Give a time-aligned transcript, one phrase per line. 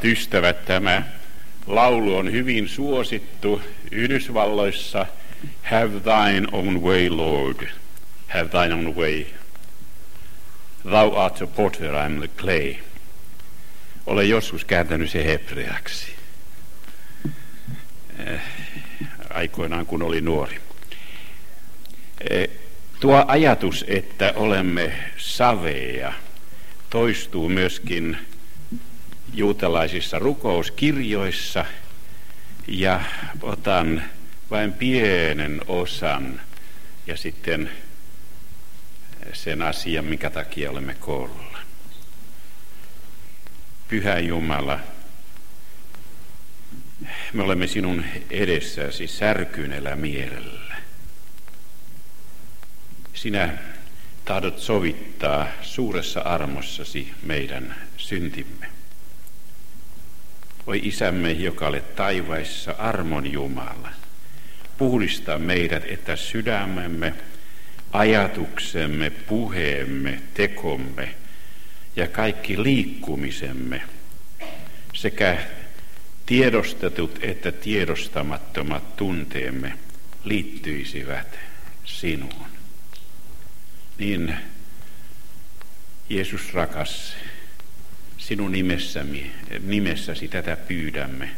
[0.00, 1.02] Rakkaat ystävät, tämä
[1.66, 5.06] laulu on hyvin suosittu Yhdysvalloissa.
[5.62, 7.68] Have thine own way, Lord.
[8.28, 9.26] Have thine own way.
[10.82, 12.76] Thou art the potter, I'm the clay.
[14.06, 16.06] Olen joskus kääntänyt se hebreaksi.
[18.26, 18.40] Eh,
[19.30, 20.60] aikoinaan, kun oli nuori.
[22.30, 22.48] Eh,
[23.00, 26.12] tuo ajatus, että olemme saveja,
[26.90, 28.29] toistuu myöskin
[29.34, 31.64] juutalaisissa rukouskirjoissa
[32.68, 33.00] ja
[33.42, 34.02] otan
[34.50, 36.40] vain pienen osan
[37.06, 37.70] ja sitten
[39.32, 41.58] sen asian, minkä takia olemme koolla.
[43.88, 44.80] Pyhä Jumala,
[47.32, 50.76] me olemme sinun edessäsi särkyneellä mielellä.
[53.14, 53.58] Sinä
[54.24, 58.69] tahdot sovittaa suuressa armossasi meidän syntimme.
[60.70, 63.88] Oi isämme, joka olet taivaissa, armon Jumala,
[64.78, 67.14] puhdista meidät, että sydämemme,
[67.92, 71.14] ajatuksemme, puheemme, tekomme
[71.96, 73.82] ja kaikki liikkumisemme
[74.94, 75.38] sekä
[76.26, 79.72] tiedostetut että tiedostamattomat tunteemme
[80.24, 81.38] liittyisivät
[81.84, 82.46] sinuun.
[83.98, 84.36] Niin
[86.10, 87.16] Jeesus rakas,
[88.20, 91.30] sinun nimessäsi, nimessäsi tätä pyydämme,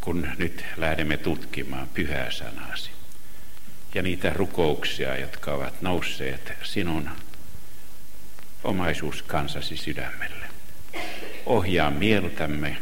[0.00, 2.90] kun nyt lähdemme tutkimaan pyhää sanasi
[3.94, 7.10] ja niitä rukouksia, jotka ovat nousseet sinun
[8.64, 10.46] omaisuuskansasi sydämelle.
[11.46, 12.76] Ohjaa mieltämme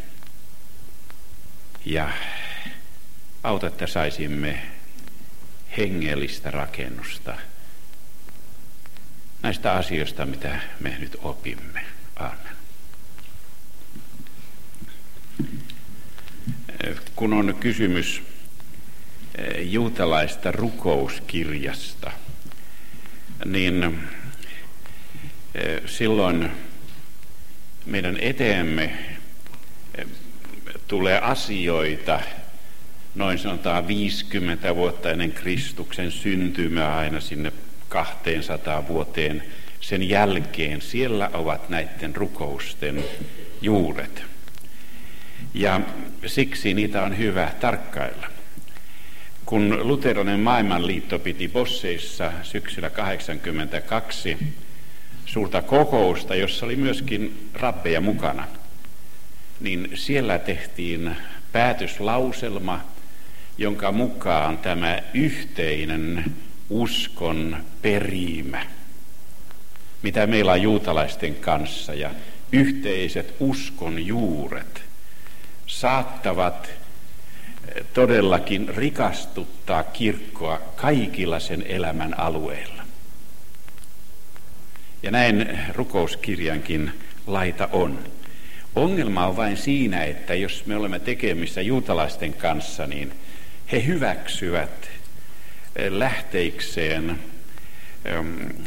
[1.85, 2.11] ja
[3.43, 4.63] auta, että saisimme
[5.79, 7.37] hengellistä rakennusta
[9.43, 11.98] näistä asioista, mitä me nyt opimme.
[17.17, 18.23] Kun on kysymys
[19.39, 22.11] eh, juutalaista rukouskirjasta,
[23.45, 23.85] niin
[25.55, 26.51] eh, silloin
[27.87, 28.85] meidän eteemme
[29.95, 30.07] eh,
[30.89, 32.21] tulee asioita,
[33.15, 37.53] noin sanotaan 50 vuotta ennen Kristuksen syntymää aina sinne
[37.89, 39.43] 200 vuoteen
[39.81, 40.83] sen jälkeen.
[40.83, 43.05] Siellä ovat näiden rukousten
[43.63, 44.38] juuret.
[45.55, 45.81] Ja
[46.27, 48.27] siksi niitä on hyvä tarkkailla.
[49.47, 54.37] Kun luterilainen maailmanliitto piti Bosseissa syksyllä 82
[55.27, 58.45] suurta kokousta, jossa oli myöskin rabbeja mukana,
[59.61, 61.17] niin siellä tehtiin
[61.53, 62.81] päätöslauselma,
[63.59, 66.25] jonka mukaan tämä yhteinen
[66.71, 68.67] uskon perimä,
[70.03, 72.11] mitä meillä on juutalaisten kanssa ja
[72.53, 74.88] yhteiset uskon juuret
[75.69, 76.71] saattavat
[77.95, 82.83] todellakin rikastuttaa kirkkoa kaikilla sen elämän alueilla.
[85.03, 86.93] Ja näin rukouskirjankin
[87.27, 87.99] laita on.
[88.75, 93.13] Ongelma on vain siinä, että jos me olemme tekemissä juutalaisten kanssa, niin
[93.73, 94.91] he hyväksyvät
[95.77, 97.19] eh, lähteikseen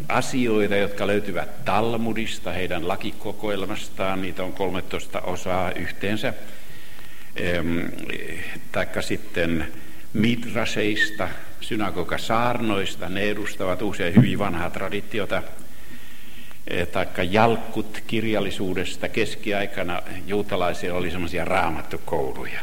[0.07, 6.33] asioita, jotka löytyvät Talmudista, heidän lakikokoelmastaan, niitä on 13 osaa yhteensä,
[8.71, 9.67] taikka sitten
[10.13, 11.29] midraseista,
[11.61, 15.43] synagogasaarnoista, ne edustavat usein hyvin vanhaa traditiota,
[16.67, 22.59] Eh, taikka jalkkut kirjallisuudesta keskiaikana juutalaisilla oli semmoisia raamattukouluja,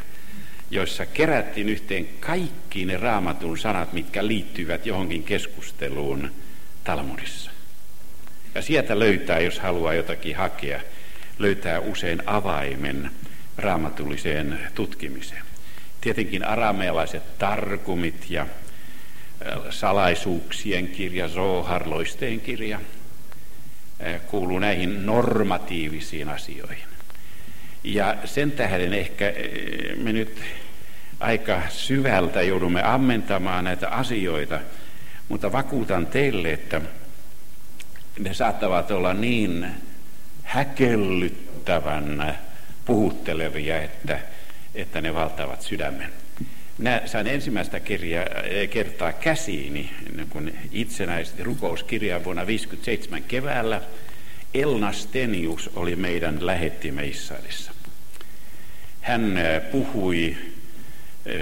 [0.70, 6.30] joissa kerättiin yhteen kaikki ne raamatun sanat, mitkä liittyvät johonkin keskusteluun
[6.84, 7.50] Talmudissa.
[8.54, 10.80] Ja sieltä löytää, jos haluaa jotakin hakea,
[11.38, 13.10] löytää usein avaimen
[13.58, 15.42] raamatulliseen tutkimiseen.
[16.00, 18.46] Tietenkin aramealaiset tarkumit ja
[19.70, 22.80] salaisuuksien kirja, Zohar, loisteen kirja–
[24.26, 26.88] kuuluu näihin normatiivisiin asioihin.
[27.84, 30.40] Ja sen tähden ehkä eh, me nyt
[31.20, 34.60] aika syvältä joudumme ammentamaan näitä asioita,
[35.28, 36.80] mutta vakuutan teille, että
[38.18, 39.66] ne saattavat olla niin
[40.42, 42.38] häkellyttävän
[42.88, 44.20] puhuttelevia, että,
[44.74, 46.12] että ne valtavat sydämen.
[46.78, 49.90] Minä sain ensimmäistä kirjaa, eh, kertaa käsiini,
[50.30, 53.82] kun itsenäisesti rukouskirjaa vuonna 1957 keväällä.
[54.54, 57.72] Elna Stenius oli meidän lähettimme Israelissa.
[59.00, 60.36] Hän eh, puhui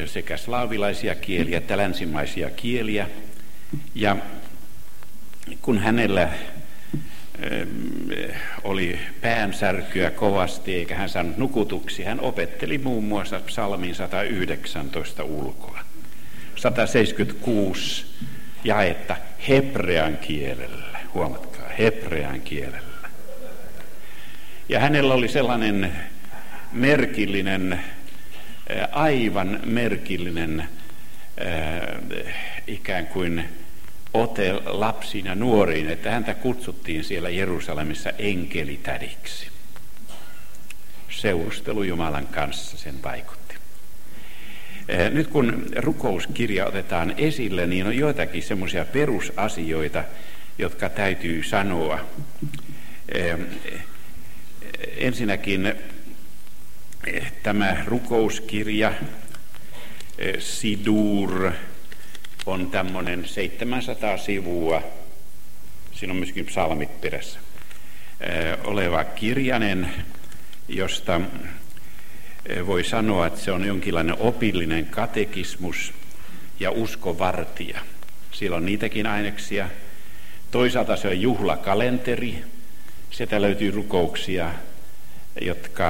[0.06, 3.08] sekä slaavilaisia kieliä että länsimaisia kieliä.
[3.94, 4.16] Ja
[5.62, 6.28] kun hänellä
[8.64, 15.80] oli päänsärkyä kovasti eikä hän saanut nukutuksi, hän opetteli muun muassa psalmin 119 ulkoa.
[16.56, 18.06] 176
[18.64, 19.16] jaetta
[19.48, 23.08] hebrean kielellä, huomatkaa, hebrean kielellä.
[24.68, 25.92] Ja hänellä oli sellainen
[26.72, 27.80] merkillinen,
[28.92, 30.68] aivan merkillinen
[32.66, 33.44] ikään kuin
[34.22, 39.48] ote lapsiin ja nuoriin, että häntä kutsuttiin siellä Jerusalemissa enkelitädiksi.
[41.08, 43.54] Seurustelu Jumalan kanssa sen vaikutti.
[45.10, 50.04] Nyt kun rukouskirja otetaan esille, niin on joitakin semmoisia perusasioita,
[50.58, 52.00] jotka täytyy sanoa.
[54.96, 55.74] Ensinnäkin
[57.42, 58.92] tämä rukouskirja,
[60.38, 61.52] Sidur,
[62.46, 64.82] on tämmöinen 700 sivua,
[65.92, 67.38] siinä on myöskin psalmit perässä,
[68.64, 69.90] oleva kirjanen,
[70.68, 71.20] josta
[72.66, 75.92] voi sanoa, että se on jonkinlainen opillinen katekismus
[76.60, 77.80] ja uskovartija.
[78.32, 79.68] Siellä on niitäkin aineksia.
[80.50, 82.44] Toisaalta se on juhlakalenteri.
[83.10, 84.50] Sieltä löytyy rukouksia,
[85.40, 85.88] jotka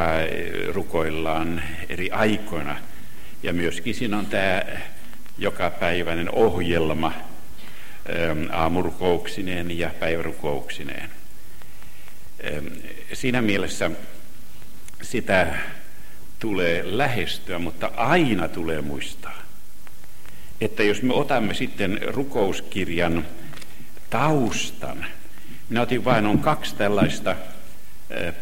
[0.69, 2.77] rukoillaan eri aikoina.
[3.43, 4.63] Ja myöskin siinä on tämä
[5.39, 7.13] jokapäiväinen ohjelma
[8.53, 11.11] aamurukouksineen ja päivärukouksineen.
[13.13, 13.91] Siinä mielessä
[15.03, 15.55] sitä
[16.39, 19.43] tulee lähestyä, mutta aina tulee muistaa,
[20.61, 23.27] että jos me otamme sitten rukouskirjan
[24.11, 25.07] taustan,
[25.69, 27.37] minä otin vain on kaksi tällaista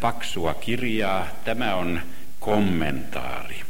[0.01, 1.27] paksua kirjaa.
[1.45, 2.01] Tämä on
[2.39, 3.61] kommentaari.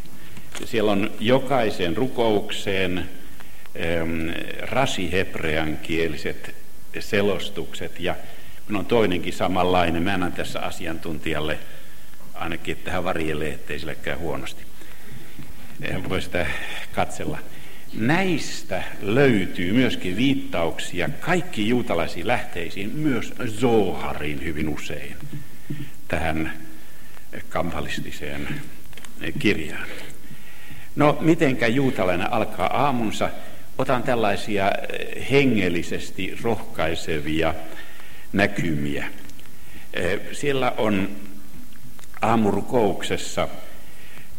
[0.65, 3.09] Siellä on jokaisen rukoukseen
[4.61, 6.55] rasihebrean kieliset
[6.99, 8.15] selostukset ja
[8.67, 10.03] minun on toinenkin samanlainen.
[10.03, 11.59] Mä annan tässä asiantuntijalle
[12.33, 14.63] ainakin, että hän varjelee, ettei sille käy huonosti.
[16.09, 16.47] Voi sitä
[16.91, 17.37] katsella.
[17.93, 25.15] Näistä löytyy myöskin viittauksia kaikki juutalaisiin lähteisiin, myös Zohariin hyvin usein,
[26.07, 26.53] tähän
[27.49, 28.47] kampalistiseen
[29.39, 29.87] kirjaan.
[30.95, 33.29] No, mitenkä juutalainen alkaa aamunsa?
[33.77, 34.71] Otan tällaisia
[35.31, 37.53] hengellisesti rohkaisevia
[38.33, 39.07] näkymiä.
[40.31, 41.09] Siellä on
[42.21, 43.47] aamurukouksessa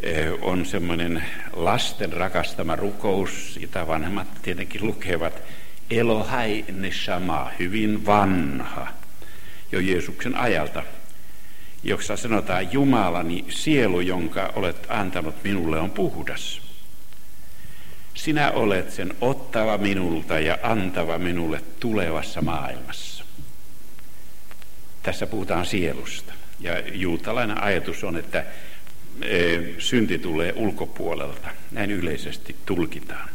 [0.01, 5.43] eh, on semmoinen lasten rakastama rukous, jota vanhemmat tietenkin lukevat,
[5.91, 8.89] Elohai Neshama, hyvin vanha,
[9.73, 10.83] jo Jeesuksen ajalta,
[11.83, 16.66] jossa sanotaan, Jumalani sielu, jonka olet antanut minulle, on puhdas.
[18.17, 23.25] Sinä olet sen ottava minulta ja antava minulle tulevassa maailmassa.
[25.03, 26.33] Tässä puhutaan sielusta.
[26.61, 28.45] Ja juutalainen ajatus on, että
[29.23, 31.49] e, synti tulee ulkopuolelta.
[31.71, 33.29] Näin yleisesti tulkitaan.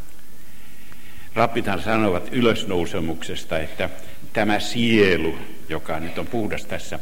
[1.36, 3.90] Rappithan sanovat ylösnousemuksesta, että
[4.34, 5.38] tämä sielu,
[5.70, 7.00] joka nyt on puhdas tässä,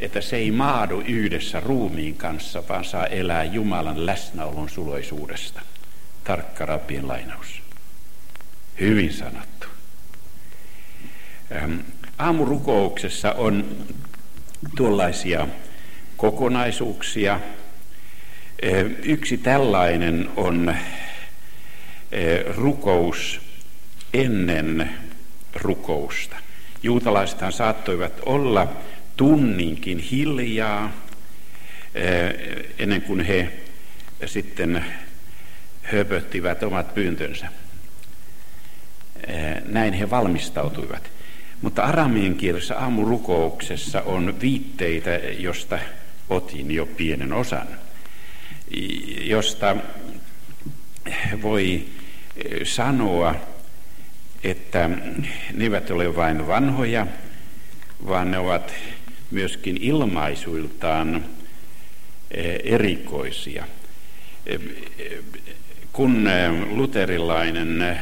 [0.00, 5.60] että se ei maadu yhdessä ruumiin kanssa, vaan saa elää Jumalan läsnäolon suloisuudesta.
[6.24, 7.62] Tarkka rabbin lainaus.
[8.80, 9.66] Hyvin sanottu.
[12.18, 13.86] Aamurukouksessa on
[14.76, 15.48] tuollaisia
[16.16, 17.40] kokonaisuuksia.
[19.02, 20.74] Yksi tällainen on
[22.56, 23.40] rukous
[24.14, 24.90] ennen
[25.54, 26.36] rukousta.
[26.82, 28.72] Juutalaisethan saattoivat olla
[29.16, 30.92] tunninkin hiljaa
[32.78, 33.52] ennen kuin he
[34.26, 34.84] sitten
[35.84, 37.46] höpöttivät omat pyyntönsä.
[39.64, 41.10] Näin he valmistautuivat.
[41.62, 45.78] Mutta aramien kielessä aamurukouksessa on viitteitä, josta
[46.28, 47.66] otin jo pienen osan,
[49.20, 49.76] josta
[51.42, 51.84] voi
[52.64, 53.34] sanoa,
[54.44, 54.88] että
[55.54, 57.06] ne eivät ole vain vanhoja,
[58.06, 58.74] vaan ne ovat
[59.30, 61.24] myöskin ilmaisuiltaan
[62.64, 63.64] erikoisia.
[65.94, 66.28] Kun
[66.70, 68.00] luterilainen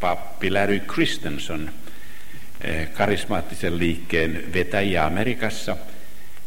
[0.00, 1.70] pappi Larry Christensen–
[2.64, 5.76] Eh, karismaattisen liikkeen vetäjiä Amerikassa.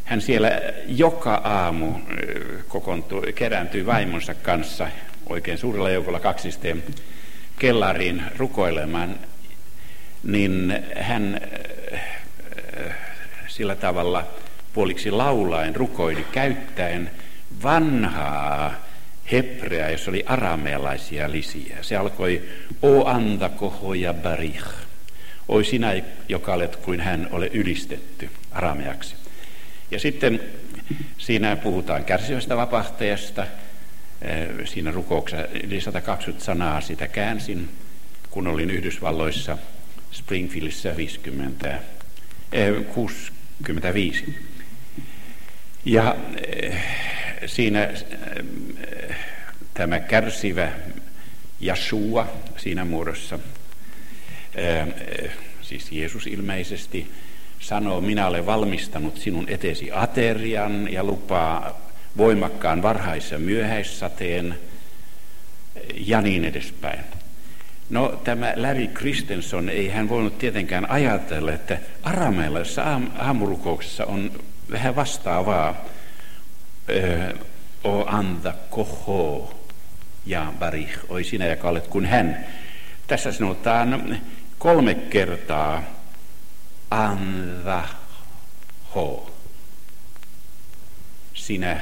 [0.04, 4.88] Hän siellä joka aamu eh, kokoontui, kerääntyi vaimonsa kanssa
[5.28, 6.84] oikein suurella joukolla kaksisteen
[7.58, 9.18] kellariin rukoilemaan,
[10.22, 11.40] niin hän
[11.92, 12.00] eh,
[13.46, 14.26] sillä tavalla
[14.72, 17.10] puoliksi laulaen rukoili käyttäen
[17.62, 18.85] vanhaa
[19.32, 21.76] hebrea, jossa oli aramealaisia lisiä.
[21.82, 22.42] Se alkoi
[22.82, 24.68] O anta koho ja barich.
[25.48, 29.14] Oi sinä, joka olet kuin hän ole ylistetty arameaksi.
[29.90, 30.40] Ja sitten
[31.18, 33.46] siinä puhutaan kärsivästä vapahtajasta.
[34.64, 37.68] Siinä rukouksessa yli 120 sanaa sitä käänsin,
[38.30, 39.58] kun olin Yhdysvalloissa
[40.12, 41.80] Springfieldissä 50, äh,
[42.94, 44.36] 65.
[45.84, 46.16] Ja
[46.72, 46.82] äh,
[47.46, 47.90] siinä äh,
[49.76, 50.68] tämä kärsivä
[51.60, 53.38] Jasua siinä muodossa,
[55.62, 57.10] siis Jeesus ilmeisesti,
[57.60, 61.80] sanoo, minä olen valmistanut sinun etesi aterian ja lupaa
[62.16, 64.58] voimakkaan varhais- ja myöhäissateen
[65.94, 67.00] ja niin edespäin.
[67.90, 74.30] No tämä Larry Christensen ei hän voinut tietenkään ajatella, että aramealaisessa aamurukouksessa on
[74.70, 75.84] vähän vastaavaa
[77.84, 79.55] o anta koho
[80.26, 82.46] ja barich, oi sinä joka olet kuin hän.
[83.06, 84.18] Tässä sanotaan
[84.58, 85.82] kolme kertaa
[86.90, 87.84] anda
[88.94, 89.36] ho.
[91.34, 91.80] Sinä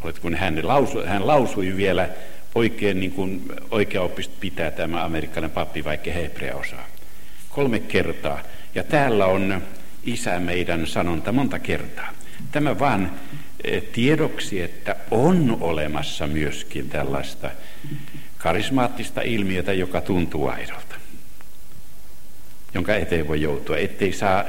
[0.00, 0.54] olet kuin hän.
[1.06, 2.08] Hän lausui vielä
[2.54, 6.86] oikein niin kuin oikeaoppista pitää tämä amerikkalainen pappi, vaikka hebrea osaa.
[7.48, 8.40] Kolme kertaa.
[8.74, 9.62] Ja täällä on
[10.04, 12.10] isä meidän sanonta monta kertaa.
[12.52, 13.10] Tämä vaan
[13.92, 17.50] tiedoksi, että on olemassa myöskin tällaista
[18.38, 20.94] karismaattista ilmiötä, joka tuntuu aidolta,
[22.74, 24.44] jonka eteen voi joutua, ettei saa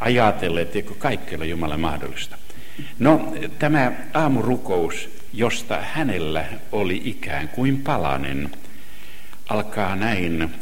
[0.00, 2.36] ajatella, että kaikkeella Jumala mahdollista.
[2.98, 8.50] No, tämä aamurukous josta hänellä oli ikään kuin palanen,
[9.48, 10.54] alkaa näin,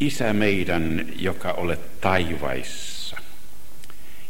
[0.00, 3.16] Isä meidän, joka olet taivaissa.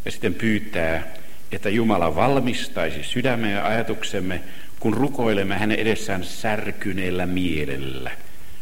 [0.05, 1.07] Ja sitten pyytää,
[1.53, 4.41] että Jumala valmistaisi sydämen ja ajatuksemme,
[4.81, 8.11] kun rukoilemme hänen edessään särkyneellä mielellä.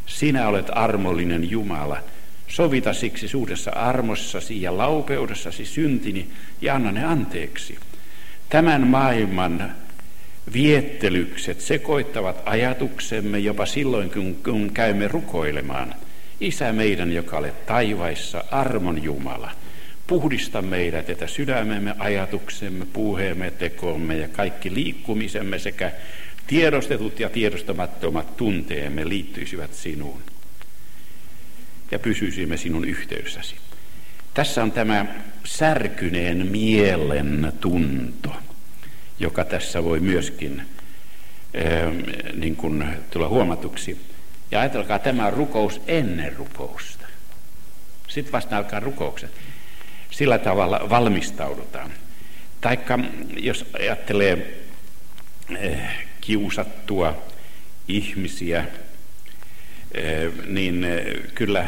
[0.07, 1.99] Sinä olet armollinen Jumala.
[2.49, 6.29] Sovita siksi suudessa armossasi ja laupeudessasi syntini
[6.61, 7.79] ja anna ne anteeksi.
[8.49, 9.75] Tämän maailman
[10.53, 14.11] Viettelykset sekoittavat ajatuksemme jopa silloin,
[14.45, 15.95] kun käymme rukoilemaan.
[16.41, 19.51] Isä meidän, joka olet taivaissa, armon Jumala,
[20.09, 25.93] puhdista meidät, että sydämemme, ajatuksemme, puheemme, tekomme ja kaikki liikkumisemme sekä
[26.47, 30.23] tiedostetut ja tiedostamattomat tunteemme liittyisivät sinuun
[31.91, 33.57] ja pysyisimme sinun yhteydessäsi.
[34.35, 35.07] Tässä on tämä
[35.45, 38.33] särkyneen mielen tunto
[39.21, 40.63] joka tässä voi myöskin
[41.57, 41.99] ähm,
[42.41, 44.01] niin kuin tulla huomatuksi.
[44.51, 47.07] Ja ajatelkaa, tämä rukous ennen rukousta.
[48.09, 49.31] Sitten vasta alkaa rukoukset.
[50.19, 51.91] Sillä tavalla valmistaudutaan.
[52.61, 52.99] Taikka
[53.37, 54.61] jos ajattelee
[55.53, 57.23] äh, kiusattua
[57.89, 58.67] ihmisiä, äh,
[60.47, 60.91] niin äh,
[61.35, 61.67] kyllä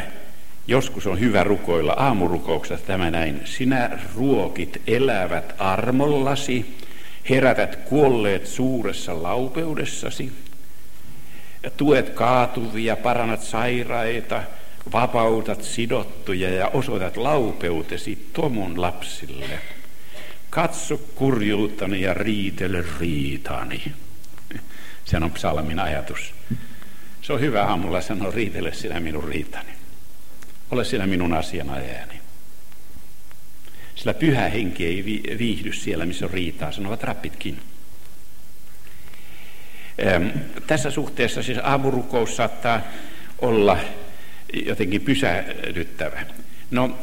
[0.67, 3.41] joskus on hyvä rukoilla aamurukouksessa tämä näin.
[3.45, 6.77] Sinä ruokit elävät armollasi
[7.29, 10.31] herätät kuolleet suuressa laupeudessasi,
[11.77, 14.43] tuet kaatuvia, parannat sairaita,
[14.91, 19.59] vapautat sidottuja ja osoitat laupeutesi tomun lapsille.
[20.49, 23.83] Katso kurjuuttani ja riitele riitani.
[25.05, 26.33] Se on psalmin ajatus.
[27.21, 29.71] Se on hyvä aamulla sanoa, riitele sinä minun riitani.
[30.71, 32.21] Ole sinä minun asianajani.
[33.95, 35.05] Sillä pyhä henki ei
[35.37, 37.59] viihdy siellä, missä on riitaa, sanovat rappitkin.
[40.67, 42.81] Tässä suhteessa siis aamurukous saattaa
[43.39, 43.77] olla
[44.65, 46.25] jotenkin pysähdyttävä.
[46.71, 46.99] No,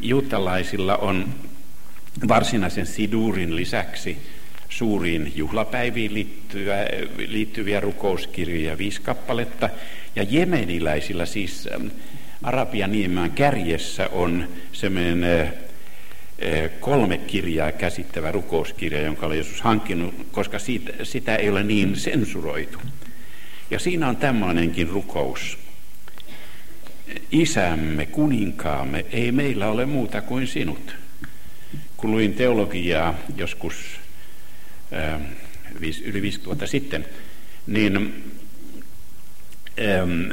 [0.00, 1.34] juutalaisilla on
[2.28, 4.18] varsinaisen sidurin lisäksi
[4.68, 6.76] suuriin juhlapäiviin liittyviä,
[7.28, 9.70] liittyviä rukouskirjoja, viisi kappaletta.
[10.16, 11.68] Ja jemeniläisillä siis
[12.42, 15.52] Arabian niemaan kärjessä on semmoinen äh,
[16.38, 21.96] Eh, kolme kirjaa käsittävä rukouskirja, jonka olen Jeesus hankkinut, koska siitä, sitä ei ole niin
[21.96, 22.78] sensuroitu.
[23.70, 25.58] Ja siinä on tämmöinenkin rukous.
[27.32, 30.96] Isämme, kuninkaamme, ei meillä ole muuta kuin sinut.
[31.96, 33.76] Kun luin teologiaa joskus
[34.92, 35.20] äh,
[36.04, 37.06] yli 5000 sitten,
[37.66, 38.24] niin
[39.80, 40.32] ähm,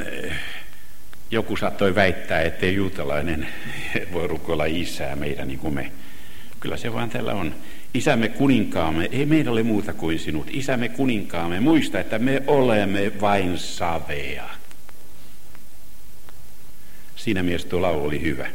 [1.30, 3.48] joku saattoi väittää, ettei juutalainen
[4.12, 5.92] voi rukoilla isää meidän niin kuin me.
[6.60, 7.54] Kyllä se vaan täällä on.
[7.94, 10.46] Isämme kuninkaamme, ei meillä ole muuta kuin sinut.
[10.50, 14.53] Isämme kuninkaamme, muista, että me olemme vain savea.
[17.24, 18.46] Siinä mielessä tuo laulu oli hyvä.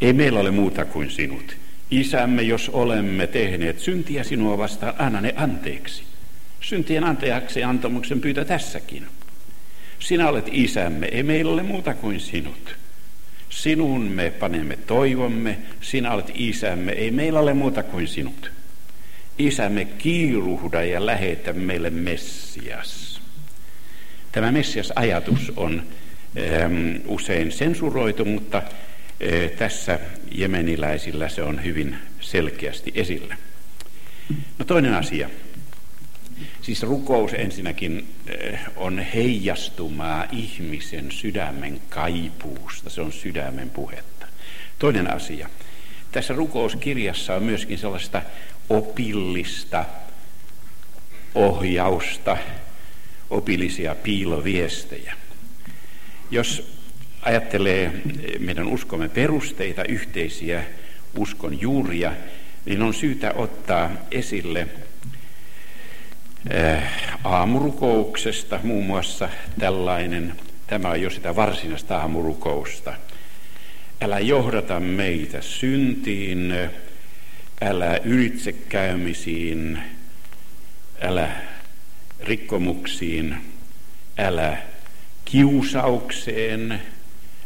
[0.00, 1.56] Ei meillä ole muuta kuin sinut.
[1.90, 6.02] Isämme, jos olemme tehneet syntiä sinua vastaan, anna ne anteeksi.
[6.60, 9.06] Syntien anteeksi antamuksen pyytä tässäkin.
[9.98, 12.76] Sinä olet isämme, ei meillä ole muuta kuin sinut.
[13.50, 18.52] Sinun me panemme toivomme, sinä olet isämme, ei meillä ole muuta kuin sinut.
[19.38, 23.20] Isämme kiiruhda ja lähetä meille Messias.
[24.32, 25.82] Tämä Messias-ajatus on
[27.06, 29.98] usein sensuroitu, mutta äh, tässä
[30.30, 33.36] jemeniläisillä se on hyvin selkeästi esillä.
[34.58, 35.30] No toinen asia.
[36.62, 44.26] Siis rukous ensinnäkin eh, on heijastumaa ihmisen sydämen kaipuusta, se on sydämen puhetta.
[44.78, 45.48] Toinen asia.
[46.12, 48.22] Tässä rukouskirjassa on myöskin sellaista
[48.70, 49.84] opillista
[51.34, 52.36] ohjausta,
[53.30, 55.14] opillisia piiloviestejä.
[56.32, 56.76] Jos
[57.22, 57.92] ajattelee
[58.38, 60.64] meidän uskomme perusteita, yhteisiä
[61.18, 62.12] uskon juuria,
[62.64, 64.68] niin on syytä ottaa esille–
[66.50, 70.34] Äh, aamurukouksesta muun muassa tällainen,
[70.66, 72.94] tämä on jo sitä varsinaista aamurukousta.
[74.00, 76.54] Älä johdata meitä syntiin,
[77.60, 79.78] älä ylitsekäymisiin,
[81.00, 81.30] älä
[82.20, 83.36] rikkomuksiin,
[84.18, 84.56] älä
[85.32, 86.82] kiusaukseen,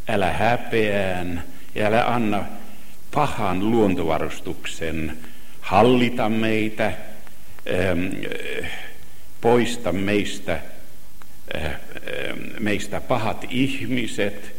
[0.09, 1.45] älä häpeään
[1.75, 2.45] ja älä anna
[3.15, 5.19] pahan luontovarustuksen
[5.61, 8.07] hallita meitä, ähm,
[9.41, 10.61] poista meistä,
[11.57, 11.75] äh, äh,
[12.61, 14.57] meistä pahat ihmiset,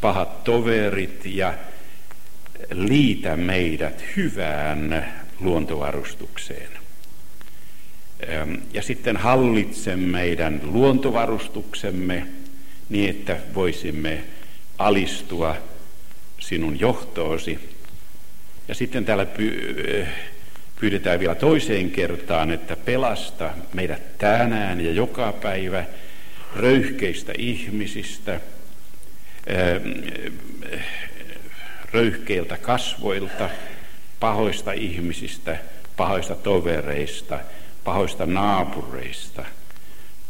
[0.00, 1.54] pahat toverit ja
[2.70, 6.70] liitä meidät hyvään luontovarustukseen.
[8.30, 12.26] Ähm, ja sitten hallitse meidän luontovarustuksemme
[12.88, 14.24] niin, että voisimme
[14.78, 15.56] alistua
[16.38, 17.76] sinun johtoosi.
[18.68, 20.06] Ja sitten täällä py-
[20.80, 25.84] pyydetään vielä toiseen kertaan, että pelasta meidät tänään ja joka päivä
[26.56, 28.40] röyhkeistä ihmisistä,
[29.50, 29.88] ähm,
[31.92, 33.50] röyhkeiltä kasvoilta,
[34.20, 35.56] pahoista ihmisistä,
[35.96, 37.40] pahoista tovereista,
[37.84, 39.44] pahoista naapureista,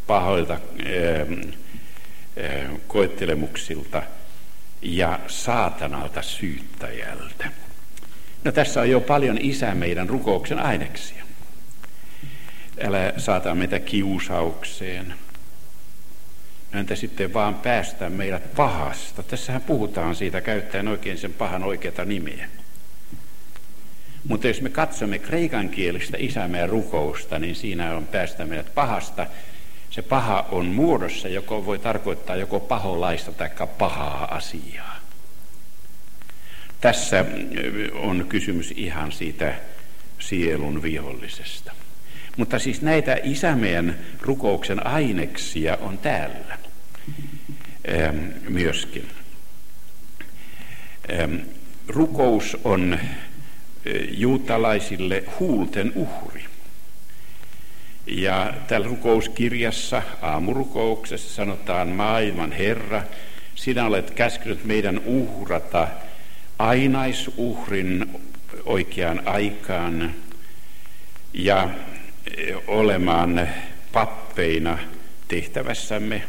[0.07, 1.55] pahoilta äh,
[2.87, 4.03] koettelemuksilta
[4.83, 7.51] ja saatanalta syyttäjältä.
[8.45, 11.25] No tässä on jo paljon isä meidän rukouksen aineksia.
[12.85, 15.15] Älä saata meitä kiusaukseen.
[16.73, 19.23] Entä sitten vaan päästä meidät pahasta.
[19.23, 22.49] Tässähän puhutaan siitä käyttäen oikein sen pahan oikeata nimeä.
[24.29, 29.27] Mutta jos me katsomme kreikan kielistä isämeen rukousta, niin siinä on päästä meidät pahasta.
[29.97, 34.97] Se paha on muodossa, joko voi tarkoittaa joko paholaista tai pahaa asiaa.
[36.81, 37.25] Tässä
[37.95, 39.55] on kysymys ihan siitä
[40.19, 41.73] sielun vihollisesta.
[42.37, 46.59] Mutta siis näitä isämeen rukouksen aineksia on täällä
[48.49, 49.09] myöskin.
[51.89, 52.99] Rukous on
[54.11, 56.46] juutalaisille huulten uhri.
[58.07, 63.03] Ja täällä rukouskirjassa, aamurukouksessa sanotaan, maailman Herra,
[63.55, 65.89] sinä olet käskynyt meidän uhrata
[66.59, 68.21] ainaisuhrin
[68.65, 70.15] oikeaan aikaan
[71.35, 71.69] ja
[72.67, 73.49] olemaan
[73.93, 74.79] pappeina
[75.29, 76.23] tehtävässämme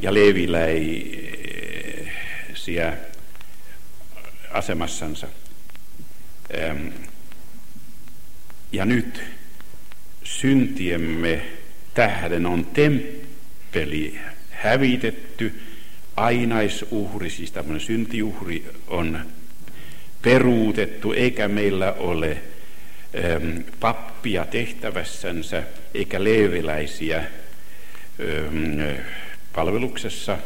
[0.00, 1.32] ja leviläisiä
[4.50, 5.26] asemassansa.
[8.72, 9.22] Ja nyt
[10.24, 11.42] syntiemme
[11.94, 14.18] tähden on temppeli
[14.50, 15.60] hävitetty
[16.16, 19.20] ainaisuhri, siis tämmöinen syntiuhri on
[20.22, 22.36] peruutettu, eikä meillä ole
[23.24, 25.62] ähm, pappia tehtävässänsä,
[25.94, 28.80] eikä leeviläisiä ähm,
[29.54, 30.38] palveluksessa.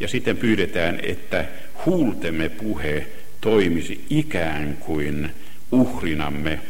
[0.00, 1.44] Ja sitten pyydetään, että
[1.86, 3.06] huultemme puhe
[3.40, 5.30] toimisi ikään kuin
[5.72, 6.60] uhrinamme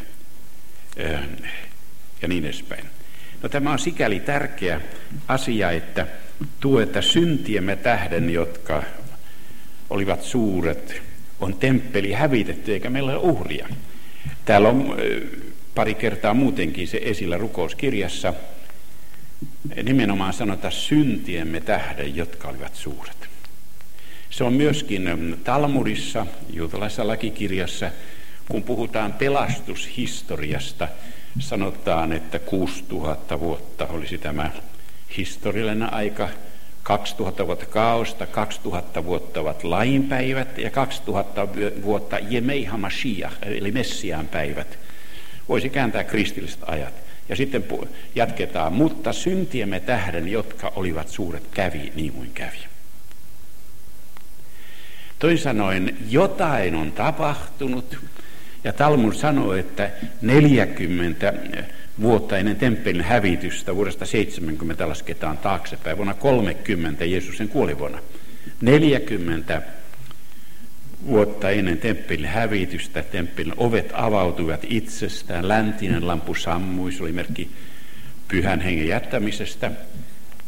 [2.23, 2.85] ja niin edespäin.
[3.43, 4.81] No tämä on sikäli tärkeä
[5.29, 6.07] asia, että
[6.61, 8.83] tuo, että syntiemme tähden, jotka
[9.91, 11.03] olivat suuret,
[11.41, 13.69] on temppeli hävitetty eikä meillä ole uhria.
[14.45, 14.97] Täällä on
[15.75, 18.35] pari kertaa muutenkin se esillä rukouskirjassa.
[19.83, 23.29] Nimenomaan sanota syntiemme tähden, jotka olivat suuret.
[24.31, 27.91] Se on myöskin Talmudissa, juutalaisessa lakikirjassa,
[28.49, 30.89] kun puhutaan pelastushistoriasta,
[31.39, 34.51] sanotaan, että 6000 vuotta olisi tämä
[35.17, 36.29] historiallinen aika
[36.83, 41.49] 2000 vuotta kaosta, 2000 vuotta ovat lainpäivät ja 2000
[41.83, 44.79] vuotta Jemei Hamashiach, eli Messiaan päivät.
[45.49, 46.95] Voisi kääntää kristilliset ajat.
[47.29, 47.65] Ja sitten
[48.15, 52.59] jatketaan, mutta syntiemme tähden, jotka olivat suuret, kävi niin kuin kävi.
[55.19, 57.97] Toin sanoen, jotain on tapahtunut,
[58.65, 59.91] ja Talmud sanoo, että
[60.23, 61.33] 40
[62.01, 65.97] vuotta ennen temppelin hävitystä vuodesta 70 lasketaan taaksepäin.
[65.97, 67.99] Vuonna 30 Jeesuksen kuolivuonna.
[68.61, 69.63] 40
[71.07, 75.49] vuotta ennen temppelin hävitystä temppelin ovet avautuivat itsestään.
[75.49, 77.51] Läntinen lampu sammui, se oli merkki
[78.29, 79.71] pyhän hengen jättämisestä.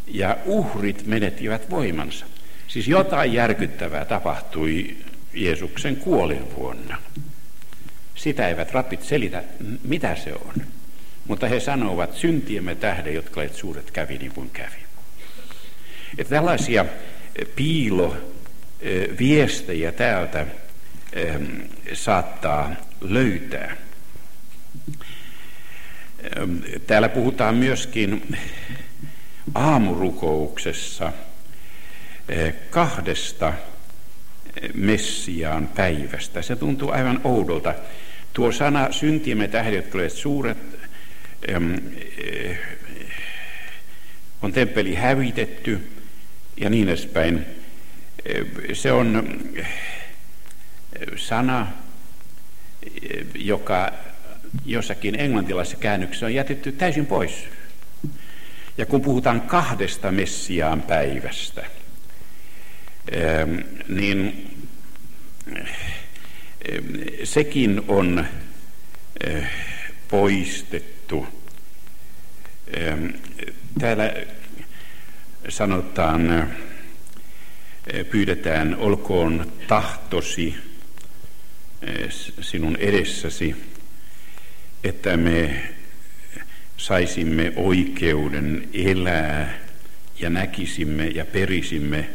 [0.07, 2.27] Ja uhrit menettivät voimansa.
[2.69, 4.97] Siis jotain järkyttävää tapahtui
[5.35, 6.99] Jeesuksen kuolinvuonna.
[8.17, 9.43] Sitä eivät rapit selitä,
[9.85, 10.55] mitä se on.
[11.27, 14.87] Mutta he sanovat, syntiemme tähden, jotka olet suuret, kävi niin kuin kävi.
[16.19, 16.85] Että tällaisia
[17.57, 20.47] piiloviestejä täältä
[21.93, 23.77] saattaa löytää.
[26.87, 28.39] Täällä puhutaan myöskin
[29.55, 31.13] aamurukouksessa
[32.71, 33.53] kahdesta
[34.75, 36.43] Messiaan päivästä.
[36.43, 37.75] Se tuntuu aivan oudolta.
[38.37, 40.59] Tuo sana syntiemme tähden, jotka olivat suuret,
[44.43, 45.89] on temppeli hävitetty
[46.57, 47.47] ja niin edespäin.
[48.73, 49.39] Se on
[51.17, 51.67] sana,
[53.35, 53.93] joka
[54.67, 57.49] jossakin englantilaisessa käännöksessä on jätetty täysin pois.
[58.79, 61.65] Ja kun puhutaan kahdesta Messiaan päivästä,
[63.89, 64.51] niin
[67.25, 68.27] sekin on
[70.09, 71.27] poistettu.
[73.79, 74.15] Täällä
[75.49, 76.51] sanotaan,
[78.11, 80.55] pyydetään, olkoon tahtosi
[82.41, 83.57] sinun edessäsi,
[84.85, 85.63] että me
[86.77, 89.59] saisimme oikeuden elää
[90.21, 92.11] ja näkisimme ja perisimme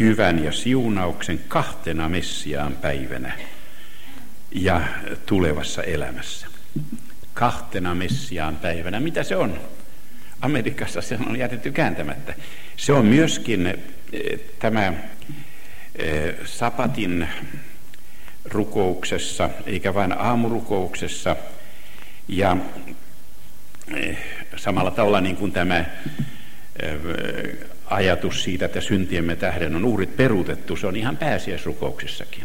[0.00, 3.32] hyvän ja siunauksen kahtena Messiaan päivänä
[4.54, 4.80] ja
[5.26, 6.46] tulevassa elämässä.
[7.34, 9.00] Kahtena Messiaan päivänä.
[9.00, 9.60] Mitä se on?
[10.40, 12.34] Amerikassa se on jätetty kääntämättä.
[12.76, 14.92] Se on myöskin eh, tämä
[15.96, 17.28] eh, sapatin
[18.44, 21.36] rukouksessa, eikä vain aamurukouksessa.
[22.28, 22.56] Ja
[23.96, 24.18] eh,
[24.56, 25.84] samalla tavalla niin kuin tämä
[27.86, 32.44] ajatus siitä, että syntiemme tähden on uhrit peruutettu, se on ihan pääsiäisrukouksessakin.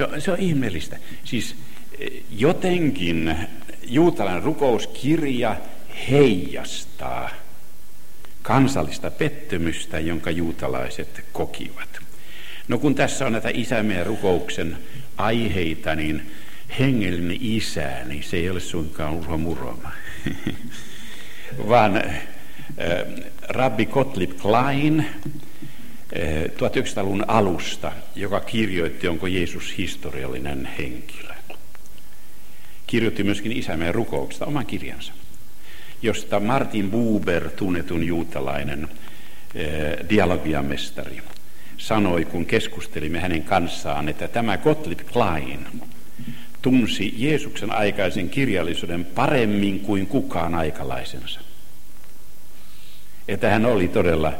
[0.00, 0.96] Se on, se on ihmeellistä.
[1.24, 1.56] Siis
[1.98, 3.36] e, jotenkin
[3.86, 5.56] juutalainen rukouskirja
[6.10, 7.30] heijastaa
[8.42, 12.00] kansallista pettymystä, jonka juutalaiset kokivat.
[12.68, 14.78] No kun tässä on näitä isämeen rukouksen
[15.16, 16.30] aiheita, niin
[16.78, 19.92] hengellinen isä, niin se ei ole suinkaan Urho Muroma,
[21.68, 22.02] vaan
[23.48, 25.06] Rabbi Gottlieb Klein
[26.56, 31.34] 1900-luvun alusta, joka kirjoitti, onko Jeesus historiallinen henkilö.
[32.86, 35.12] Kirjoitti myöskin isämeen rukouksesta oman kirjansa,
[36.02, 38.88] josta Martin Buber, tunnetun juutalainen
[40.08, 41.22] dialogiamestari,
[41.78, 45.66] sanoi, kun keskustelimme hänen kanssaan, että tämä Gottlieb Klein
[46.62, 51.40] tunsi Jeesuksen aikaisen kirjallisuuden paremmin kuin kukaan aikalaisensa
[53.30, 54.32] että hän oli todella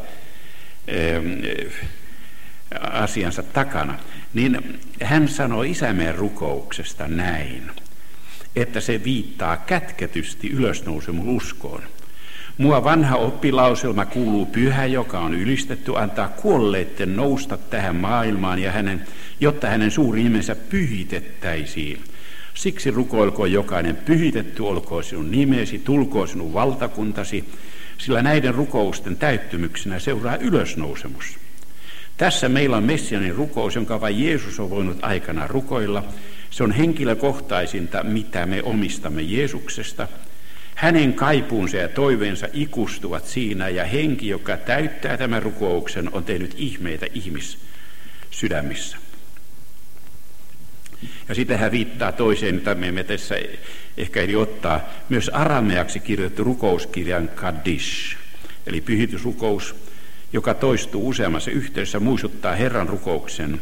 [2.91, 3.99] asiansa takana,
[4.35, 7.71] niin hän sanoi isämeen rukouksesta näin,
[8.57, 11.83] että se viittaa kätketysti ylösnousemun uskoon.
[12.59, 19.07] Mua vanha oppilauselma kuuluu pyhä, joka on ylistetty, antaa kuolleitten nousta tähän maailmaan, ja hänen,
[19.41, 22.05] jotta hänen suuri nimensä pyhitettäisiin.
[22.55, 27.45] Siksi rukoilkoon jokainen pyhitetty, olkoon sinun nimesi, tulkoon sinun valtakuntasi,
[28.01, 31.39] sillä näiden rukousten täyttymyksenä seuraa ylösnousemus.
[32.17, 36.05] Tässä meillä on Messianin rukous, jonka vain Jeesus on voinut aikana rukoilla.
[36.51, 40.09] Se on henkilökohtaisinta, mitä me omistamme Jeesuksesta.
[40.75, 47.07] Hänen kaipuunsa ja toiveensa ikustuvat siinä, ja henki, joka täyttää tämän rukouksen, on tehnyt ihmeitä
[47.15, 48.97] ihmissydämissä.
[51.29, 53.35] Ja sitten hän viittaa toiseen, mitä me emme tässä
[53.97, 58.17] ehkä eli ottaa, myös arameaksi kirjoitettu rukouskirjan Kaddish,
[58.67, 59.75] eli pyhitysrukous,
[60.33, 63.61] joka toistuu useammassa yhteydessä, muistuttaa Herran rukouksen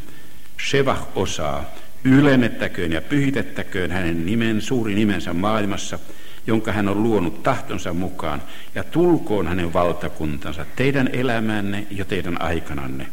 [0.70, 1.74] Shevach-osaa,
[2.04, 5.98] ylennettäköön ja pyhitettäköön hänen nimen, suuri nimensä maailmassa,
[6.46, 8.42] jonka hän on luonut tahtonsa mukaan,
[8.74, 13.06] ja tulkoon hänen valtakuntansa teidän elämänne ja teidän aikananne.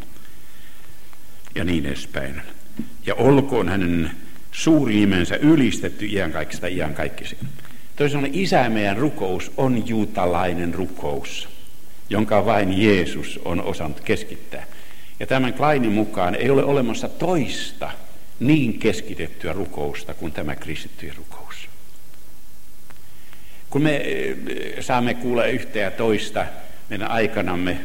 [1.55, 2.41] Ja niin edespäin.
[3.05, 4.11] Ja olkoon hänen
[4.51, 7.47] suuri nimensä ylistetty iänkaikkista iänkaikkisiin.
[7.95, 11.49] Toisaalta isä meidän rukous on juutalainen rukous,
[12.09, 14.65] jonka vain Jeesus on osannut keskittää.
[15.19, 17.91] Ja tämän Kleinin mukaan ei ole olemassa toista
[18.39, 21.69] niin keskitettyä rukousta kuin tämä kristittyjen rukous.
[23.69, 24.35] Kun me eh,
[24.79, 26.45] saamme kuulla yhtä ja toista
[26.89, 27.77] meidän aikanamme,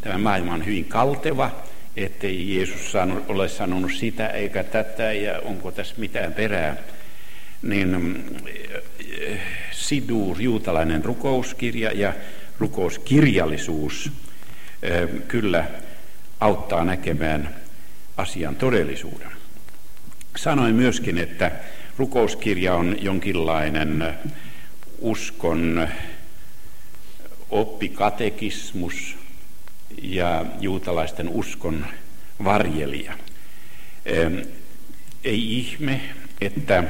[0.00, 1.63] tämä maailma on hyvin kalteva,
[1.96, 6.76] ettei Jeesus saanut, ole sanonut sitä eikä tätä ja onko tässä mitään perää,
[7.62, 8.24] niin
[9.20, 9.40] eh,
[9.72, 12.12] Sidur, juutalainen rukouskirja ja
[12.58, 14.10] rukouskirjallisuus
[15.28, 15.64] kyllä
[16.40, 17.54] auttaa näkemään
[18.16, 19.30] asian todellisuuden.
[20.36, 21.50] Sanoin myöskin, että
[21.98, 24.14] rukouskirja on jonkinlainen
[24.98, 25.88] uskon
[27.50, 29.16] oppikatekismus
[30.02, 31.86] ja juutalaisten uskon
[32.44, 33.12] varjelija.
[35.24, 36.00] Ei ihme,
[36.40, 36.84] että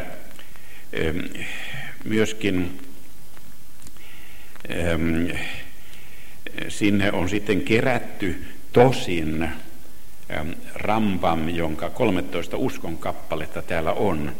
[2.05, 2.81] myöskin
[6.69, 9.49] sinne on sitten kerätty tosin
[10.75, 14.33] Rambam, jonka 13 uskon kappaletta täällä on,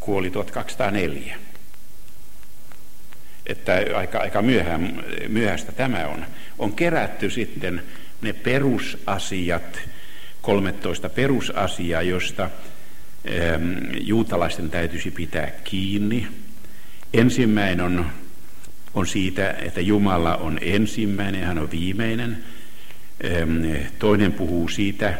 [0.00, 1.36] kuoli 1204.
[3.46, 6.26] Että aika, aika myöhään, myöhäistä tämä on.
[6.58, 7.82] On kerätty sitten
[8.22, 9.80] ne perusasiat,
[10.42, 12.50] 13 perusasiaa, josta
[14.00, 16.26] juutalaisten täytyisi pitää kiinni.
[17.14, 18.06] Ensimmäinen on,
[18.94, 22.44] on siitä, että Jumala on ensimmäinen, hän on viimeinen.
[23.98, 25.18] Toinen puhuu siitä,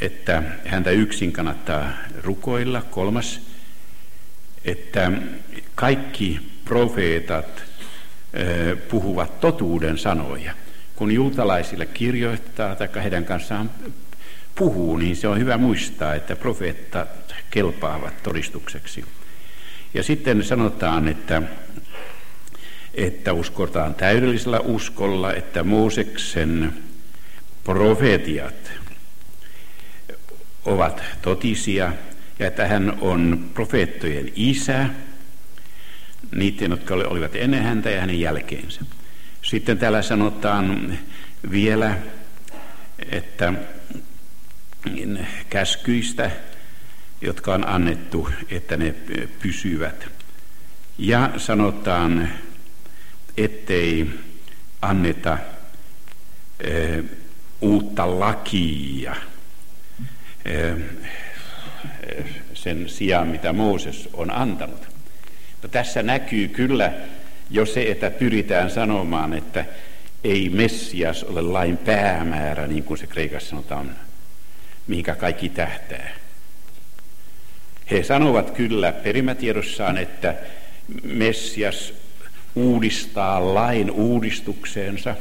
[0.00, 2.82] että häntä yksin kannattaa rukoilla.
[2.82, 3.40] Kolmas,
[4.64, 5.12] että
[5.74, 7.62] kaikki profeetat
[8.88, 10.52] puhuvat totuuden sanoja.
[10.96, 13.70] Kun juutalaisille kirjoittaa tai heidän kanssaan
[14.54, 19.04] puhuu, niin se on hyvä muistaa, että profeettat kelpaavat todistukseksi.
[19.94, 21.42] Ja sitten sanotaan, että
[22.94, 26.72] että uskotaan täydellisellä uskolla, että Mooseksen
[27.64, 28.72] profetiat
[30.64, 31.92] ovat totisia
[32.38, 34.86] ja että hän on profeettojen isä,
[36.34, 38.80] niiden, jotka olivat ennen häntä ja hänen jälkeensä.
[39.42, 40.98] Sitten täällä sanotaan
[41.50, 41.98] vielä,
[43.10, 43.52] että
[45.50, 46.30] käskyistä,
[47.20, 48.94] jotka on annettu, että ne
[49.42, 50.08] pysyvät.
[50.98, 52.28] Ja sanotaan
[53.36, 54.10] ettei
[54.82, 55.38] anneta
[56.60, 57.02] e,
[57.60, 59.16] uutta lakia
[60.44, 60.72] e,
[62.54, 64.93] sen sijaan, mitä Mooses on antanut.
[65.64, 66.92] No, tässä näkyy kyllä
[67.50, 69.64] jo se, että pyritään sanomaan, että
[70.24, 73.90] ei Messias ole lain päämäärä, niin kuin se Kreikassa sanotaan,
[74.86, 76.10] mihinkä kaikki tähtää.
[77.90, 80.34] He sanovat kyllä perimätiedossaan, että
[81.02, 81.94] Messias
[82.54, 85.16] uudistaa lain uudistukseensa.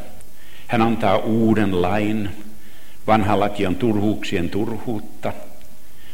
[0.68, 2.30] Hän antaa uuden lain.
[3.08, 5.34] Vanha laki on turhuuksien turhuutta.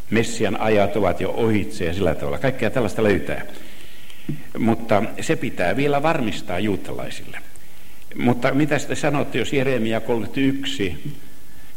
[0.10, 2.40] Messian ajat ovat jo ohitse ja sillä tavalla.
[2.40, 3.46] Kaikkea tällaista löytää.
[4.58, 7.38] Mutta se pitää vielä varmistaa juutalaisille.
[8.16, 11.14] Mutta mitä te sanotte, jos Jeremia 31,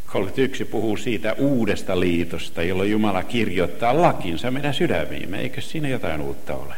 [0.07, 6.55] 31 puhuu siitä uudesta liitosta, jolloin Jumala kirjoittaa lakinsa meidän sydämiimme, eikö siinä jotain uutta
[6.55, 6.75] ole?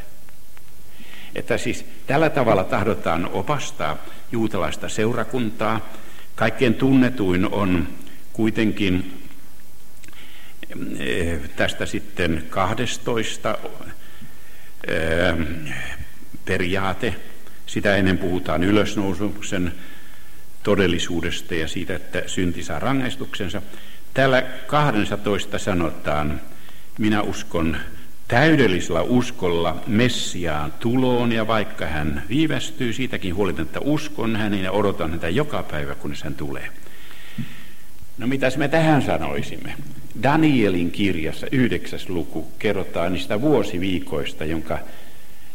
[1.34, 3.96] Että siis tällä tavalla tahdotaan opastaa
[4.32, 5.88] juutalaista seurakuntaa.
[6.34, 7.88] Kaikkein tunnetuin on
[8.32, 9.22] kuitenkin
[10.98, 13.93] eh, tästä sitten 12 eh,
[16.44, 17.14] periaate.
[17.66, 19.72] Sitä ennen puhutaan ylösnousuksen
[20.62, 23.62] todellisuudesta ja siitä, että synti saa rangaistuksensa.
[24.14, 26.40] Täällä 12 sanotaan,
[26.98, 27.76] minä uskon
[28.28, 35.28] täydellisellä uskolla Messiaan tuloon, ja vaikka hän viivästyy, siitäkin huolimatta, uskon hänen ja odotan häntä
[35.28, 36.68] joka päivä, kun hän tulee.
[38.18, 39.74] No mitäs me tähän sanoisimme?
[40.22, 44.78] Danielin kirjassa yhdeksäs luku kerrotaan niistä vuosiviikoista, jonka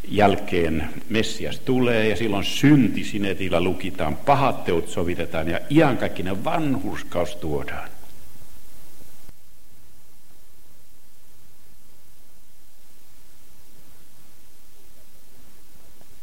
[0.08, 7.90] jälkeen Messias tulee ja silloin syntisinetillä lukitaan, pahat teot sovitetaan ja iankaikkinen vanhurskaus tuodaan.